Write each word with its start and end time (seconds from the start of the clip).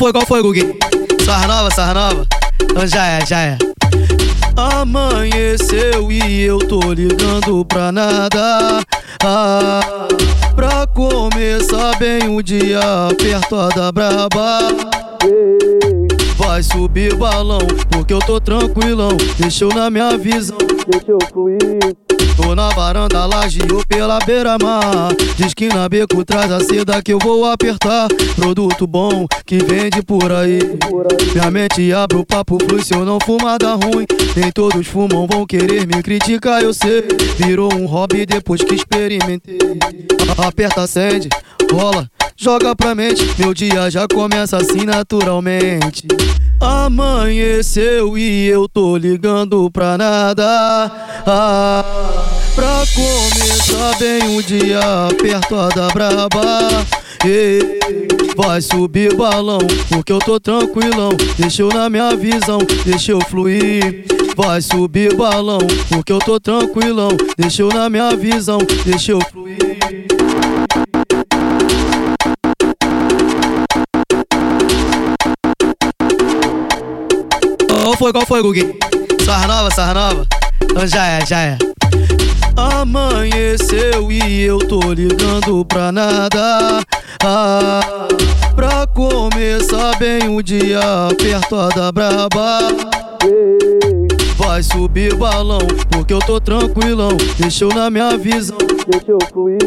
foi, 0.00 0.12
qual 0.14 0.24
foi, 0.24 0.40
Gugu? 0.40 0.78
Sarra 1.22 1.46
nova, 1.46 1.70
sarra 1.70 1.92
nova? 1.92 2.26
Então 2.62 2.86
já 2.86 3.06
é, 3.06 3.26
já 3.26 3.40
é. 3.42 3.58
Amanheceu 4.56 6.10
e 6.10 6.40
eu 6.40 6.58
tô 6.58 6.94
ligando 6.94 7.62
pra 7.66 7.92
nada. 7.92 8.80
Ah, 9.22 10.08
pra 10.56 10.86
começar 10.86 11.98
bem 11.98 12.34
o 12.34 12.42
dia, 12.42 12.80
apertada 13.10 13.92
braba. 13.92 14.60
Vai 16.38 16.62
subir 16.62 17.14
balão, 17.16 17.66
porque 17.90 18.14
eu 18.14 18.20
tô 18.20 18.40
tranquilão. 18.40 19.14
Deixa 19.38 19.64
eu 19.64 19.68
na 19.68 19.90
minha 19.90 20.16
visão, 20.16 20.56
deixa 20.90 21.10
eu 21.10 21.18
fluir. 21.30 21.58
Tô 22.36 22.54
na 22.54 22.68
varanda, 22.70 23.26
laje 23.26 23.60
ou 23.72 23.84
pela 23.86 24.18
beira-mar. 24.20 25.14
Diz 25.36 25.54
que 25.54 25.68
na 25.68 25.88
beco 25.88 26.24
traz 26.24 26.50
a 26.50 26.60
seda 26.60 27.02
que 27.02 27.12
eu 27.12 27.18
vou 27.18 27.44
apertar. 27.44 28.08
Produto 28.36 28.86
bom 28.86 29.26
que 29.44 29.58
vende 29.58 30.02
por 30.02 30.32
aí. 30.32 30.58
Minha 31.32 31.50
mente 31.50 31.92
abre 31.92 32.16
o 32.16 32.24
papo 32.24 32.58
flui 32.64 32.82
se 32.82 32.94
eu 32.94 33.04
não 33.04 33.18
fumar 33.20 33.58
dá 33.58 33.74
ruim. 33.74 34.06
Nem 34.36 34.50
todos 34.50 34.86
fumam, 34.86 35.26
vão 35.26 35.46
querer 35.46 35.86
me 35.86 36.02
criticar, 36.02 36.62
eu 36.62 36.72
sei. 36.72 37.04
Virou 37.36 37.72
um 37.74 37.86
hobby 37.86 38.26
depois 38.26 38.62
que 38.62 38.74
experimentei. 38.74 39.58
Aperta, 40.38 40.82
acende, 40.82 41.28
rola, 41.70 42.08
joga 42.36 42.74
pra 42.74 42.94
mente. 42.94 43.22
Meu 43.38 43.52
dia 43.52 43.90
já 43.90 44.06
começa 44.08 44.56
assim 44.56 44.84
naturalmente. 44.84 46.06
Amanheceu 46.60 48.18
e 48.18 48.46
eu 48.46 48.68
tô 48.68 48.94
ligando 48.96 49.70
pra 49.70 49.96
nada. 49.96 50.44
Ah, 51.26 51.84
pra 52.54 52.84
começar 52.94 53.98
bem 53.98 54.36
o 54.36 54.42
dia, 54.42 55.08
apertada 55.08 55.88
braba. 55.88 56.68
Ei, 57.24 57.78
vai 58.36 58.60
subir 58.60 59.14
balão, 59.14 59.60
porque 59.88 60.12
eu 60.12 60.18
tô 60.18 60.38
tranquilão. 60.38 61.10
Deixa 61.38 61.62
eu 61.62 61.68
na 61.68 61.88
minha 61.88 62.14
visão, 62.14 62.58
deixa 62.84 63.12
eu 63.12 63.20
fluir. 63.22 64.04
Vai 64.36 64.60
subir 64.60 65.14
balão, 65.14 65.60
porque 65.88 66.12
eu 66.12 66.18
tô 66.18 66.38
tranquilão. 66.38 67.10
Deixa 67.38 67.62
eu 67.62 67.68
na 67.68 67.88
minha 67.88 68.14
visão, 68.14 68.58
deixa 68.84 69.12
eu 69.12 69.20
fluir. 69.32 69.69
Qual 77.90 77.98
foi, 77.98 78.12
qual 78.12 78.24
foi, 78.24 78.40
Gugu? 78.40 78.76
Sarra 79.24 79.48
nova, 79.48 79.70
sarra 79.72 79.94
nova? 79.94 80.26
Então 80.62 80.86
já 80.86 81.06
é, 81.08 81.26
já 81.26 81.40
é. 81.40 81.58
Amanheceu 82.56 84.12
e 84.12 84.42
eu 84.42 84.60
tô 84.60 84.92
ligando 84.92 85.64
pra 85.64 85.90
nada. 85.90 86.84
Ah, 87.24 88.06
pra 88.54 88.86
começar 88.86 89.98
bem 89.98 90.28
o 90.28 90.40
dia, 90.40 91.08
apertada 91.10 91.90
braba. 91.90 92.60
Vai 94.36 94.62
subir 94.62 95.16
balão, 95.16 95.66
porque 95.90 96.14
eu 96.14 96.20
tô 96.20 96.40
tranquilão. 96.40 97.16
Deixa 97.40 97.64
eu 97.64 97.70
na 97.70 97.90
minha 97.90 98.16
visão, 98.16 98.56
deixa 98.88 99.10
eu 99.10 99.18
fluir. 99.32 99.58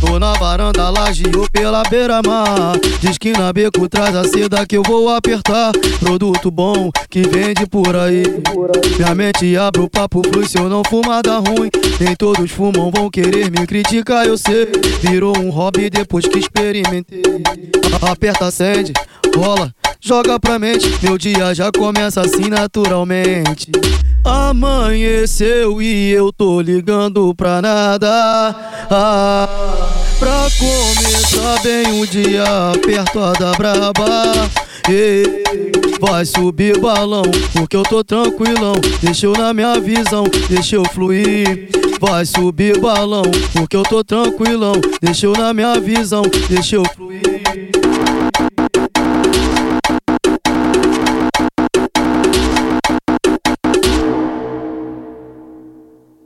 Tô 0.00 0.18
na 0.18 0.32
varanda, 0.34 0.90
laje 0.90 1.24
ou 1.36 1.48
pela 1.50 1.82
beira-mar. 1.84 2.78
Diz 3.00 3.18
que 3.18 3.32
na 3.32 3.52
beco 3.52 3.88
traz 3.88 4.14
a 4.14 4.24
seda 4.24 4.66
que 4.66 4.76
eu 4.76 4.82
vou 4.82 5.08
apertar. 5.08 5.72
Produto 6.00 6.50
bom 6.50 6.90
que 7.08 7.22
vende 7.22 7.66
por 7.66 7.96
aí. 7.96 8.22
Minha 8.96 9.14
mente 9.14 9.56
abre 9.56 9.80
o 9.80 9.88
papo 9.88 10.22
flui 10.28 10.46
se 10.46 10.58
eu 10.58 10.68
não 10.68 10.82
fumar 10.84 11.22
dá 11.22 11.38
ruim. 11.38 11.70
Nem 12.00 12.14
todos 12.14 12.50
fumam, 12.50 12.90
vão 12.90 13.10
querer 13.10 13.50
me 13.50 13.66
criticar, 13.66 14.26
eu 14.26 14.36
sei. 14.36 14.68
Virou 15.00 15.36
um 15.38 15.50
hobby 15.50 15.88
depois 15.90 16.26
que 16.26 16.38
experimentei. 16.38 17.22
Aperta, 18.02 18.46
acende, 18.46 18.92
rola, 19.34 19.72
joga 20.00 20.38
pra 20.38 20.58
mente. 20.58 20.86
Meu 21.02 21.16
dia 21.16 21.54
já 21.54 21.70
começa 21.72 22.20
assim 22.20 22.48
naturalmente. 22.48 23.70
Amanheceu 24.24 25.82
e 25.82 26.10
eu 26.10 26.32
tô 26.32 26.60
ligando 26.60 27.34
pra 27.34 27.60
nada. 27.60 28.73
Ah, 28.90 29.48
pra 30.18 30.48
começar 30.58 31.62
bem 31.62 32.00
o 32.00 32.06
dia, 32.06 32.44
apertada 32.72 33.52
braba. 33.52 34.32
Vai 36.00 36.26
subir 36.26 36.78
balão, 36.78 37.22
porque 37.52 37.76
eu 37.76 37.82
tô 37.82 38.04
tranquilão. 38.04 38.74
Deixa 39.02 39.26
eu 39.26 39.32
na 39.32 39.54
minha 39.54 39.80
visão, 39.80 40.24
deixa 40.48 40.76
eu 40.76 40.84
fluir. 40.84 41.68
Vai 41.98 42.26
subir 42.26 42.78
balão, 42.78 43.24
porque 43.52 43.76
eu 43.76 43.82
tô 43.82 44.04
tranquilão. 44.04 44.74
Deixa 45.00 45.26
eu 45.26 45.32
na 45.32 45.54
minha 45.54 45.80
visão, 45.80 46.22
deixa 46.48 46.76
eu 46.76 46.84
fluir. 46.94 47.33